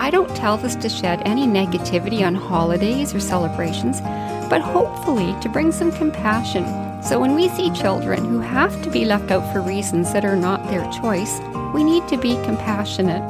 I 0.00 0.08
don't 0.08 0.34
tell 0.34 0.56
this 0.56 0.76
to 0.76 0.88
shed 0.88 1.20
any 1.26 1.46
negativity 1.46 2.26
on 2.26 2.34
holidays 2.34 3.14
or 3.14 3.20
celebrations, 3.20 4.00
but 4.48 4.62
hopefully 4.62 5.36
to 5.42 5.48
bring 5.50 5.72
some 5.72 5.92
compassion. 5.92 6.64
So 7.02 7.20
when 7.20 7.34
we 7.34 7.50
see 7.50 7.70
children 7.70 8.24
who 8.24 8.40
have 8.40 8.82
to 8.82 8.90
be 8.90 9.04
left 9.04 9.30
out 9.30 9.52
for 9.52 9.60
reasons 9.60 10.14
that 10.14 10.24
are 10.24 10.36
not 10.36 10.66
their 10.68 10.90
choice, 10.90 11.38
we 11.74 11.84
need 11.84 12.08
to 12.08 12.16
be 12.16 12.42
compassionate. 12.46 13.22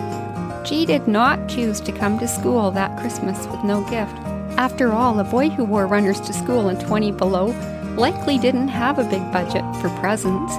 G 0.64 0.86
did 0.86 1.08
not 1.08 1.48
choose 1.48 1.80
to 1.80 1.90
come 1.90 2.20
to 2.20 2.28
school 2.28 2.70
that 2.70 2.96
Christmas 3.00 3.48
with 3.48 3.64
no 3.64 3.82
gift. 3.90 4.16
After 4.56 4.92
all, 4.92 5.18
a 5.18 5.24
boy 5.24 5.48
who 5.48 5.64
wore 5.64 5.88
runners 5.88 6.20
to 6.20 6.32
school 6.32 6.68
in 6.68 6.78
20 6.78 7.10
below 7.10 7.46
likely 7.96 8.38
didn't 8.38 8.68
have 8.68 9.00
a 9.00 9.10
big 9.10 9.32
budget 9.32 9.64
for 9.80 9.88
presents. 9.98 10.54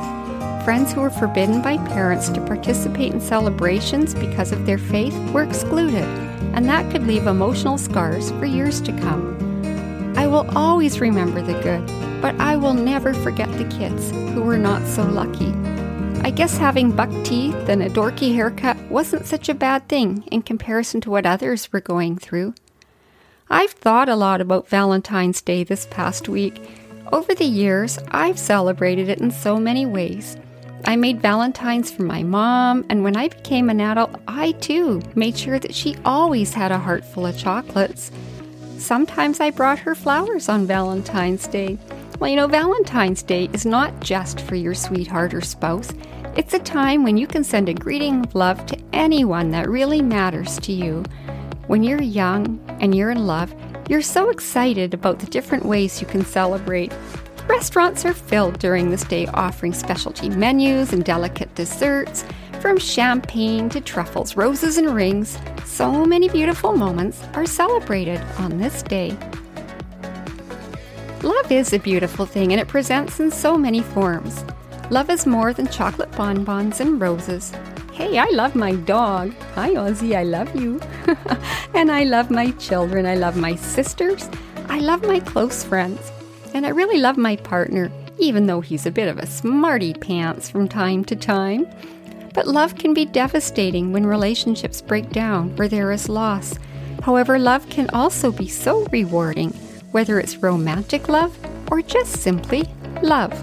Friends 0.64 0.94
who 0.94 1.02
were 1.02 1.10
forbidden 1.10 1.64
by 1.64 1.78
parents 1.78 2.30
to 2.30 2.40
participate 2.46 3.14
in 3.14 3.20
celebrations 3.20 4.14
because 4.14 4.52
of 4.52 4.68
their 4.68 4.78
faith 4.78 5.18
were 5.32 5.42
excluded, 5.42 6.04
and 6.54 6.70
that 6.70 6.92
could 6.92 7.08
leave 7.08 7.26
emotional 7.26 7.80
scars 7.80 8.30
for 8.34 8.46
years 8.46 8.80
to 8.82 8.92
come. 9.00 10.14
I 10.16 10.28
will 10.28 10.48
always 10.56 11.00
remember 11.00 11.42
the 11.42 11.60
good, 11.62 11.84
but 12.22 12.40
I 12.40 12.58
will 12.58 12.76
never 12.76 13.12
forget 13.16 13.52
the 13.58 13.68
kids 13.76 14.12
who 14.12 14.44
were 14.44 14.60
not 14.60 14.86
so 14.86 15.04
lucky. 15.04 15.52
I 16.24 16.30
guess 16.30 16.58
having 16.58 16.92
buck 16.92 17.10
teeth 17.24 17.68
and 17.68 17.82
a 17.82 17.90
dorky 17.90 18.36
haircut 18.36 18.78
wasn't 18.82 19.26
such 19.26 19.50
a 19.50 19.56
bad 19.56 19.90
thing 19.90 20.24
in 20.32 20.44
comparison 20.44 21.02
to 21.02 21.10
what 21.10 21.26
others 21.26 21.74
were 21.74 21.82
going 21.82 22.18
through. 22.18 22.54
I've 23.50 23.72
thought 23.72 24.10
a 24.10 24.16
lot 24.16 24.42
about 24.42 24.70
Valentine's 24.70 25.42
Day 25.42 25.64
this 25.64 25.88
past 25.90 26.30
week. 26.30 26.62
Over 27.12 27.34
the 27.34 27.46
years, 27.46 27.98
I've 28.12 28.38
celebrated 28.38 29.10
it 29.10 29.20
in 29.20 29.32
so 29.32 29.58
many 29.58 29.88
ways. 29.88 30.38
I 30.86 30.96
made 30.96 31.22
Valentines 31.22 31.92
for 31.92 32.04
my 32.04 32.24
mom, 32.24 32.86
and 32.90 33.04
when 33.04 33.16
I 33.16 33.28
became 33.28 33.70
an 33.70 33.80
adult, 33.80 34.16
I 34.28 34.54
too 34.54 35.02
made 35.16 35.38
sure 35.38 35.60
that 35.60 35.76
she 35.76 35.96
always 36.06 36.54
had 36.54 36.72
a 36.72 36.80
heart 36.80 37.06
full 37.06 37.26
of 37.26 37.38
chocolates. 37.38 38.12
Sometimes 38.78 39.40
I 39.40 39.52
brought 39.52 39.80
her 39.80 39.94
flowers 39.94 40.50
on 40.50 40.66
Valentine's 40.66 41.48
Day. 41.48 41.78
Well, 42.20 42.30
you 42.30 42.36
know, 42.36 42.48
Valentine's 42.48 43.22
Day 43.22 43.48
is 43.54 43.66
not 43.66 44.00
just 44.00 44.42
for 44.42 44.56
your 44.56 44.74
sweetheart 44.74 45.34
or 45.34 45.42
spouse. 45.42 45.92
It's 46.36 46.54
a 46.54 46.60
time 46.60 47.04
when 47.04 47.18
you 47.18 47.28
can 47.28 47.44
send 47.44 47.70
a 47.70 47.74
greeting 47.74 48.24
of 48.24 48.34
love 48.34 48.66
to 48.68 48.78
anyone 48.92 49.52
that 49.52 49.70
really 49.70 50.02
matters 50.02 50.58
to 50.62 50.72
you. 50.72 51.04
When 51.68 51.84
you're 51.84 52.02
young 52.02 52.60
and 52.80 52.96
you're 52.96 53.12
in 53.12 53.28
love, 53.28 53.54
you're 53.88 54.02
so 54.02 54.30
excited 54.30 54.94
about 54.94 55.20
the 55.20 55.26
different 55.28 55.66
ways 55.66 56.02
you 56.02 56.08
can 56.08 56.26
celebrate. 56.26 56.92
Restaurants 57.48 58.06
are 58.06 58.14
filled 58.14 58.60
during 58.60 58.92
this 58.92 59.04
day 59.04 59.28
offering 59.28 59.74
specialty 59.74 60.30
menus 60.30 60.94
and 60.94 61.04
delicate 61.04 61.54
desserts, 61.56 62.24
from 62.60 62.78
champagne 62.78 63.70
to 63.70 63.82
truffles, 63.82 64.38
roses, 64.38 64.78
and 64.78 64.94
rings. 64.94 65.38
So 65.66 66.06
many 66.06 66.30
beautiful 66.30 66.74
moments 66.74 67.24
are 67.34 67.46
celebrated 67.46 68.22
on 68.38 68.60
this 68.60 68.84
day. 68.84 69.18
Love 71.24 71.52
is 71.52 71.74
a 71.74 71.80
beautiful 71.80 72.26
thing 72.26 72.52
and 72.52 72.62
it 72.62 72.68
presents 72.68 73.20
in 73.20 73.32
so 73.32 73.58
many 73.58 73.82
forms. 73.82 74.44
Love 74.92 75.10
is 75.10 75.26
more 75.26 75.54
than 75.54 75.68
chocolate 75.68 76.12
bonbons 76.12 76.80
and 76.80 77.02
roses. 77.02 77.52
Hey, 77.94 78.18
I 78.18 78.30
love 78.30 78.56
my 78.56 78.74
dog. 78.74 79.34
Hi, 79.56 79.72
Ozzy, 79.72 80.16
I 80.16 80.24
love 80.24 80.56
you. 80.56 80.80
and 81.74 81.92
I 81.92 82.04
love 82.04 82.30
my 82.30 82.52
children. 82.52 83.06
I 83.06 83.16
love 83.16 83.38
my 83.38 83.56
sisters. 83.56 84.30
I 84.70 84.80
love 84.80 85.04
my 85.04 85.20
close 85.20 85.64
friends. 85.64 86.12
And 86.54 86.66
I 86.66 86.70
really 86.70 87.00
love 87.00 87.18
my 87.18 87.36
partner, 87.38 87.92
even 88.20 88.46
though 88.46 88.62
he's 88.62 88.86
a 88.86 88.92
bit 88.92 89.08
of 89.08 89.18
a 89.18 89.26
smarty 89.26 89.94
pants 89.94 90.50
from 90.50 90.68
time 90.68 91.06
to 91.06 91.16
time. 91.16 91.68
But 92.34 92.48
love 92.48 92.76
can 92.76 92.94
be 92.94 93.06
devastating 93.06 93.92
when 93.92 94.06
relationships 94.06 94.82
break 94.82 95.10
down 95.10 95.56
or 95.60 95.68
there 95.68 95.92
is 95.92 96.10
loss. 96.10 96.58
However, 97.02 97.40
love 97.40 97.68
can 97.70 97.90
also 97.92 98.32
be 98.32 98.48
so 98.48 98.86
rewarding, 98.92 99.50
whether 99.92 100.20
it's 100.20 100.38
romantic 100.38 101.08
love 101.10 101.38
or 101.72 101.82
just 101.82 102.22
simply 102.22 102.70
love. 103.02 103.34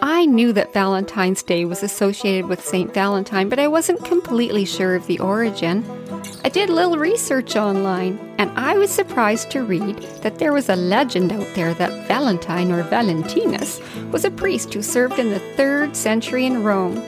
I 0.00 0.26
knew 0.26 0.52
that 0.52 0.72
Valentine's 0.72 1.42
Day 1.42 1.64
was 1.64 1.82
associated 1.82 2.46
with 2.46 2.64
St. 2.64 2.92
Valentine, 2.92 3.48
but 3.48 3.58
I 3.58 3.68
wasn't 3.68 4.04
completely 4.04 4.64
sure 4.64 4.94
of 4.94 5.06
the 5.06 5.18
origin. 5.18 5.82
I 6.44 6.50
did 6.50 6.68
a 6.68 6.74
little 6.74 6.98
research 6.98 7.56
online, 7.56 8.18
and 8.36 8.50
I 8.50 8.76
was 8.76 8.90
surprised 8.90 9.50
to 9.52 9.64
read 9.64 9.96
that 10.20 10.38
there 10.38 10.52
was 10.52 10.68
a 10.68 10.76
legend 10.76 11.32
out 11.32 11.48
there 11.54 11.72
that 11.72 12.06
Valentine 12.06 12.70
or 12.70 12.82
Valentinus 12.82 13.80
was 14.12 14.26
a 14.26 14.30
priest 14.30 14.74
who 14.74 14.82
served 14.82 15.18
in 15.18 15.30
the 15.30 15.40
3rd 15.56 15.96
century 15.96 16.44
in 16.44 16.62
Rome. 16.62 17.02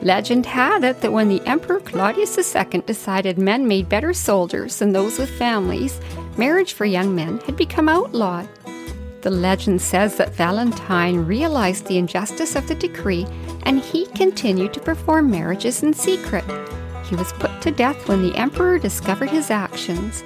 Legend 0.00 0.46
had 0.46 0.84
it 0.84 1.02
that 1.02 1.12
when 1.12 1.28
the 1.28 1.46
Emperor 1.46 1.80
Claudius 1.80 2.38
II 2.38 2.80
decided 2.86 3.36
men 3.36 3.68
made 3.68 3.90
better 3.90 4.14
soldiers 4.14 4.78
than 4.78 4.92
those 4.92 5.18
with 5.18 5.28
families, 5.28 6.00
marriage 6.38 6.72
for 6.72 6.86
young 6.86 7.14
men 7.14 7.40
had 7.40 7.56
become 7.56 7.90
outlawed. 7.90 8.48
The 9.20 9.30
legend 9.30 9.82
says 9.82 10.16
that 10.16 10.34
Valentine 10.34 11.26
realized 11.26 11.88
the 11.88 11.98
injustice 11.98 12.56
of 12.56 12.66
the 12.66 12.74
decree 12.74 13.26
and 13.64 13.80
he 13.80 14.06
continued 14.06 14.72
to 14.72 14.80
perform 14.80 15.30
marriages 15.30 15.82
in 15.82 15.92
secret. 15.92 16.44
He 17.08 17.16
was 17.16 17.32
put 17.34 17.60
to 17.62 17.70
death 17.70 18.08
when 18.08 18.22
the 18.22 18.36
emperor 18.36 18.78
discovered 18.78 19.30
his 19.30 19.50
actions. 19.50 20.22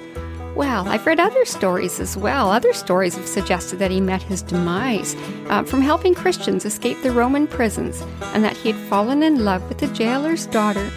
Well, 0.55 0.87
I've 0.87 1.05
read 1.07 1.19
other 1.19 1.45
stories 1.45 1.99
as 1.99 2.15
well. 2.15 2.51
Other 2.51 2.73
stories 2.73 3.15
have 3.15 3.27
suggested 3.27 3.79
that 3.79 3.89
he 3.89 3.99
met 3.99 4.21
his 4.21 4.43
demise 4.43 5.15
uh, 5.49 5.63
from 5.63 5.81
helping 5.81 6.13
Christians 6.13 6.65
escape 6.65 7.01
the 7.01 7.11
Roman 7.11 7.47
prisons 7.47 8.03
and 8.33 8.43
that 8.43 8.57
he 8.57 8.71
had 8.71 8.89
fallen 8.89 9.23
in 9.23 9.43
love 9.43 9.67
with 9.67 9.79
the 9.79 9.87
jailer's 9.87 10.45
daughter. 10.45 10.87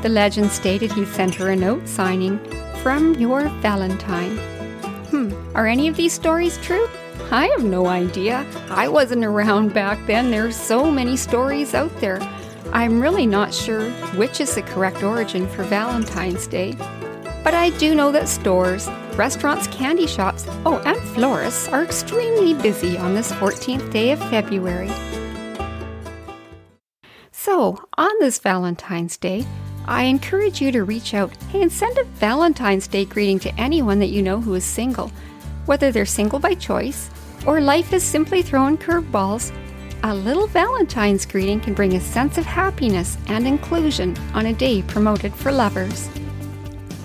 The 0.00 0.08
legend 0.08 0.50
stated 0.50 0.92
he 0.92 1.04
sent 1.04 1.34
her 1.34 1.50
a 1.50 1.56
note 1.56 1.86
signing, 1.86 2.38
From 2.82 3.14
your 3.14 3.48
Valentine. 3.60 4.38
Hmm, 5.10 5.32
are 5.54 5.66
any 5.66 5.86
of 5.88 5.96
these 5.96 6.12
stories 6.12 6.56
true? 6.58 6.88
I 7.30 7.46
have 7.48 7.64
no 7.64 7.86
idea. 7.86 8.46
I 8.70 8.88
wasn't 8.88 9.24
around 9.24 9.74
back 9.74 9.98
then. 10.06 10.30
There's 10.30 10.56
so 10.56 10.90
many 10.90 11.16
stories 11.16 11.74
out 11.74 11.94
there. 12.00 12.20
I'm 12.74 13.00
really 13.00 13.24
not 13.24 13.54
sure 13.54 13.88
which 14.16 14.40
is 14.40 14.56
the 14.56 14.62
correct 14.62 15.04
origin 15.04 15.46
for 15.46 15.62
Valentine's 15.62 16.48
Day. 16.48 16.72
But 17.44 17.54
I 17.54 17.70
do 17.78 17.94
know 17.94 18.10
that 18.10 18.28
stores, 18.28 18.88
restaurants, 19.14 19.68
candy 19.68 20.08
shops, 20.08 20.44
oh, 20.66 20.82
and 20.84 20.98
florists 21.14 21.68
are 21.68 21.84
extremely 21.84 22.52
busy 22.52 22.98
on 22.98 23.14
this 23.14 23.30
14th 23.30 23.92
day 23.92 24.10
of 24.10 24.18
February. 24.28 24.90
So, 27.30 27.80
on 27.96 28.10
this 28.18 28.40
Valentine's 28.40 29.16
Day, 29.18 29.46
I 29.86 30.04
encourage 30.04 30.60
you 30.60 30.72
to 30.72 30.82
reach 30.82 31.14
out 31.14 31.30
and 31.54 31.70
send 31.70 31.96
a 31.96 32.04
Valentine's 32.04 32.88
Day 32.88 33.04
greeting 33.04 33.38
to 33.40 33.54
anyone 33.54 34.00
that 34.00 34.08
you 34.08 34.20
know 34.20 34.40
who 34.40 34.54
is 34.54 34.64
single. 34.64 35.12
Whether 35.66 35.92
they're 35.92 36.06
single 36.06 36.40
by 36.40 36.54
choice 36.54 37.08
or 37.46 37.60
life 37.60 37.90
has 37.90 38.02
simply 38.02 38.42
thrown 38.42 38.76
curveballs, 38.78 39.52
a 40.06 40.14
little 40.14 40.46
Valentine's 40.46 41.24
greeting 41.24 41.58
can 41.58 41.72
bring 41.72 41.94
a 41.94 42.00
sense 42.00 42.36
of 42.36 42.44
happiness 42.44 43.16
and 43.28 43.46
inclusion 43.46 44.14
on 44.34 44.44
a 44.44 44.52
day 44.52 44.82
promoted 44.82 45.34
for 45.34 45.50
lovers. 45.50 46.10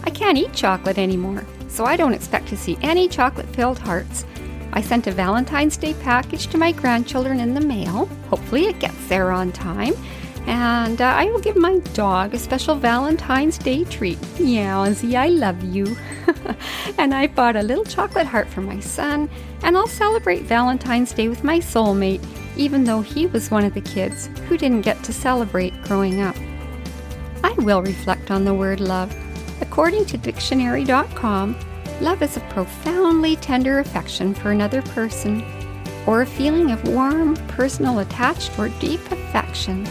I 0.03 0.09
can't 0.09 0.37
eat 0.37 0.51
chocolate 0.51 0.97
anymore, 0.97 1.45
so 1.69 1.85
I 1.85 1.95
don't 1.95 2.13
expect 2.13 2.49
to 2.49 2.57
see 2.57 2.77
any 2.81 3.07
chocolate 3.07 3.47
filled 3.55 3.79
hearts. 3.79 4.25
I 4.73 4.81
sent 4.81 5.07
a 5.07 5.11
Valentine's 5.11 5.77
Day 5.77 5.93
package 6.03 6.47
to 6.47 6.57
my 6.57 6.73
grandchildren 6.73 7.39
in 7.39 7.53
the 7.53 7.61
mail. 7.61 8.07
Hopefully, 8.29 8.65
it 8.65 8.79
gets 8.79 9.07
there 9.07 9.31
on 9.31 9.53
time. 9.53 9.93
And 10.45 10.99
uh, 11.01 11.05
I 11.05 11.25
will 11.31 11.39
give 11.39 11.55
my 11.55 11.77
dog 11.93 12.33
a 12.33 12.39
special 12.39 12.75
Valentine's 12.75 13.57
Day 13.57 13.85
treat. 13.85 14.19
Yeah, 14.37 14.73
Ozzy, 14.73 15.15
I 15.15 15.29
love 15.29 15.63
you. 15.63 15.95
and 16.97 17.13
I 17.13 17.27
bought 17.27 17.55
a 17.55 17.63
little 17.63 17.85
chocolate 17.85 18.27
heart 18.27 18.49
for 18.49 18.59
my 18.59 18.81
son, 18.81 19.29
and 19.63 19.77
I'll 19.77 19.87
celebrate 19.87 20.41
Valentine's 20.41 21.13
Day 21.13 21.29
with 21.29 21.45
my 21.45 21.59
soulmate, 21.59 22.25
even 22.59 22.83
though 22.83 22.99
he 22.99 23.25
was 23.25 23.49
one 23.49 23.63
of 23.63 23.73
the 23.73 23.81
kids 23.81 24.27
who 24.47 24.57
didn't 24.57 24.81
get 24.81 25.01
to 25.01 25.13
celebrate 25.13 25.81
growing 25.83 26.19
up. 26.19 26.35
I 27.41 27.53
will 27.53 27.81
reflect 27.81 28.31
on 28.31 28.43
the 28.43 28.53
word 28.53 28.81
love. 28.81 29.15
According 29.61 30.05
to 30.07 30.17
dictionary.com, 30.17 31.57
love 32.01 32.21
is 32.21 32.35
a 32.35 32.41
profoundly 32.51 33.37
tender 33.37 33.79
affection 33.79 34.33
for 34.33 34.51
another 34.51 34.81
person, 34.81 35.41
or 36.05 36.21
a 36.21 36.25
feeling 36.27 36.71
of 36.71 36.85
warm, 36.85 37.35
personal, 37.47 37.99
attached, 37.99 38.59
or 38.59 38.67
deep 38.79 38.99
affection. 39.09 39.87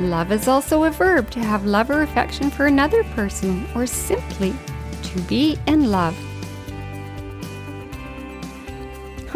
Love 0.00 0.32
is 0.32 0.48
also 0.48 0.84
a 0.84 0.90
verb 0.90 1.30
to 1.30 1.40
have 1.40 1.66
love 1.66 1.90
or 1.90 2.00
affection 2.00 2.50
for 2.50 2.66
another 2.66 3.04
person, 3.04 3.66
or 3.74 3.86
simply 3.86 4.54
to 5.02 5.20
be 5.22 5.58
in 5.66 5.90
love. 5.90 6.16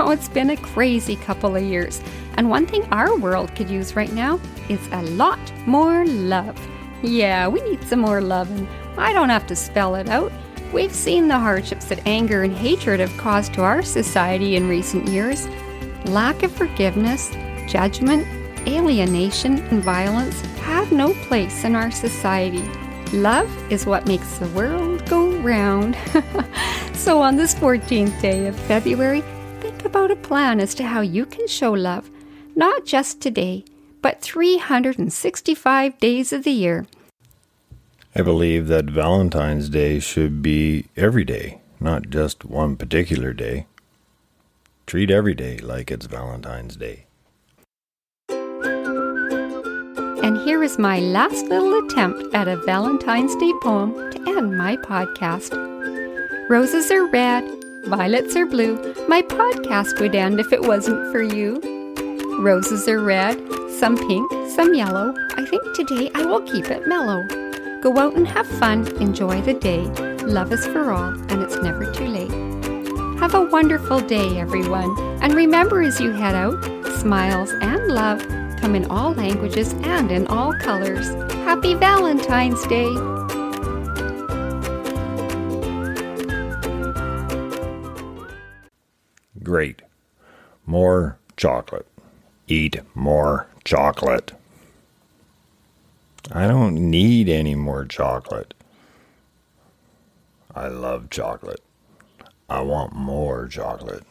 Oh, 0.11 0.13
it's 0.13 0.31
been 0.31 0.49
a 0.49 0.57
crazy 0.57 1.15
couple 1.15 1.55
of 1.55 1.63
years, 1.63 2.01
and 2.37 2.49
one 2.49 2.67
thing 2.67 2.85
our 2.85 3.19
world 3.19 3.55
could 3.55 3.69
use 3.69 3.95
right 3.95 4.11
now 4.11 4.41
is 4.71 4.81
a 4.93 5.03
lot 5.03 5.39
more 5.67 6.07
love. 6.07 6.59
Yeah, 7.03 7.49
we 7.49 7.61
need 7.61 7.85
some 7.85 8.01
more 8.01 8.23
love, 8.23 8.51
and 8.51 8.67
I 8.97 9.13
don't 9.13 9.29
have 9.29 9.47
to 9.49 9.55
spell 9.55 9.97
it 9.97 10.09
out. 10.09 10.33
We've 10.73 10.95
seen 10.95 11.29
the 11.29 11.39
hardships 11.39 11.85
that 11.87 12.07
anger 12.07 12.45
and 12.45 12.57
hatred 12.57 12.99
have 13.01 13.15
caused 13.19 13.53
to 13.55 13.63
our 13.63 13.83
society 13.83 14.57
in 14.57 14.71
recent 14.71 15.07
years. 15.07 15.47
Lack 16.07 16.43
of 16.45 16.51
forgiveness, 16.51 17.31
judgment, 17.71 18.27
alienation, 18.67 19.59
and 19.67 19.83
violence 19.83 20.41
have 20.63 20.93
no 20.93 21.13
place 21.25 21.63
in 21.63 21.77
our 21.77 21.91
society. 21.91 22.65
Love 23.13 23.51
is 23.71 23.85
what 23.85 24.07
makes 24.07 24.39
the 24.39 24.49
world 24.49 25.07
go 25.11 25.31
round. 25.41 25.95
so, 26.95 27.21
on 27.21 27.37
this 27.37 27.55
14th 27.55 28.19
day 28.23 28.47
of 28.47 28.59
February, 28.61 29.23
think 29.81 29.95
about 29.95 30.11
a 30.11 30.17
plan 30.17 30.61
as 30.61 30.75
to 30.75 30.85
how 30.85 31.01
you 31.01 31.25
can 31.25 31.49
show 31.49 31.73
love, 31.73 32.11
not 32.55 32.85
just 32.85 33.19
today, 33.19 33.65
but 34.03 34.21
365 34.21 35.99
days 35.99 36.35
of 36.35 36.45
the 36.45 36.51
year. 36.51 36.87
I 38.15 38.21
believe 38.21 38.69
that 38.69 38.85
Valentine's 38.85 39.71
Day 39.71 39.99
should 39.99 40.43
be 40.43 40.85
every 40.97 41.25
day, 41.25 41.63
not 41.81 42.11
just 42.11 42.45
one 42.45 42.77
particular 42.77 43.33
day. 43.33 43.65
Treat 44.85 45.11
every 45.11 45.35
day 45.35 45.57
like 45.59 45.91
it's 45.91 46.05
Valentine's 46.05 46.77
Day. 46.77 47.07
And 48.29 50.37
here 50.45 50.63
is 50.63 50.79
my 50.79 51.01
last 51.01 51.47
little 51.47 51.87
attempt 51.87 52.35
at 52.35 52.49
a 52.49 52.59
Valentine's 52.67 53.35
Day 53.37 53.53
poem 53.63 53.95
to 54.11 54.19
end 54.29 54.59
my 54.59 54.77
podcast. 54.77 55.57
Roses 56.51 56.91
are 56.91 57.07
red, 57.07 57.60
violets 57.85 58.37
are 58.37 58.47
blue. 58.47 58.77
My 59.09 59.23
podcast 59.23 60.01
would 60.01 60.15
end 60.15 60.41
if 60.41 60.53
it 60.53 60.63
wasn't 60.63 61.11
for 61.13 61.23
you. 61.23 61.61
Roses 62.41 62.89
are 62.89 63.03
red, 63.03 63.39
some 63.79 63.97
pink, 63.97 64.31
some 64.51 64.75
yellow. 64.75 65.15
I 65.37 65.45
think 65.45 65.63
today 65.75 66.11
I 66.15 66.25
will 66.25 66.43
keep 66.43 66.67
it 66.67 66.87
mellow. 66.87 67.27
Go 67.83 67.99
out 67.99 68.17
and 68.17 68.27
have 68.29 68.47
fun, 68.47 68.87
enjoy 69.01 69.41
the 69.43 69.55
day. 69.55 69.83
Love 70.25 70.53
is 70.53 70.67
for 70.67 70.93
all, 70.93 71.11
and 71.31 71.43
it's 71.43 71.57
never 71.57 71.91
too 71.93 72.07
late. 72.07 72.31
Have 73.19 73.35
a 73.35 73.45
wonderful 73.45 74.01
day, 74.01 74.39
everyone. 74.39 74.99
And 75.23 75.35
remember 75.35 75.83
as 75.83 76.01
you 76.01 76.13
head 76.13 76.35
out, 76.35 76.63
smiles 77.01 77.51
and 77.61 77.89
love 77.89 78.21
come 78.61 78.75
in 78.75 78.91
all 78.91 79.13
languages 79.13 79.73
and 79.83 80.11
in 80.11 80.27
all 80.27 80.53
colors. 80.53 81.09
Happy 81.45 81.75
Valentine's 81.75 82.65
Day! 82.67 83.20
Great. 89.61 89.83
More 90.65 91.19
chocolate. 91.37 91.87
Eat 92.49 92.81
more 92.95 93.47
chocolate. 93.63 94.33
I 96.33 96.47
don't 96.47 96.77
need 96.77 97.29
any 97.29 97.55
more 97.55 97.85
chocolate. 97.85 98.55
I 100.55 100.69
love 100.69 101.11
chocolate. 101.11 101.63
I 102.49 102.63
want 102.63 102.95
more 102.95 103.47
chocolate. 103.49 104.05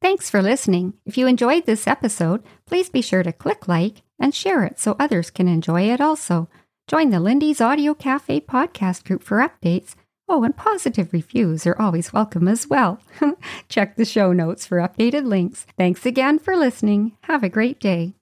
Thanks 0.00 0.30
for 0.30 0.40
listening. 0.40 0.94
If 1.04 1.18
you 1.18 1.26
enjoyed 1.26 1.66
this 1.66 1.86
episode, 1.86 2.42
please 2.64 2.88
be 2.88 3.02
sure 3.02 3.22
to 3.22 3.30
click 3.30 3.68
like 3.68 4.00
and 4.18 4.34
share 4.34 4.64
it 4.64 4.78
so 4.78 4.96
others 4.98 5.28
can 5.28 5.48
enjoy 5.48 5.82
it 5.82 6.00
also. 6.00 6.48
Join 6.88 7.10
the 7.10 7.20
Lindy's 7.20 7.60
Audio 7.60 7.92
Cafe 7.92 8.40
podcast 8.40 9.04
group 9.04 9.22
for 9.22 9.46
updates. 9.46 9.96
Oh, 10.32 10.44
and 10.44 10.56
positive 10.56 11.12
reviews 11.12 11.66
are 11.66 11.76
always 11.76 12.12
welcome 12.12 12.46
as 12.46 12.68
well. 12.68 13.00
Check 13.68 13.96
the 13.96 14.04
show 14.04 14.32
notes 14.32 14.64
for 14.64 14.78
updated 14.78 15.26
links. 15.26 15.66
Thanks 15.76 16.06
again 16.06 16.38
for 16.38 16.56
listening. 16.56 17.16
Have 17.22 17.42
a 17.42 17.48
great 17.48 17.80
day. 17.80 18.14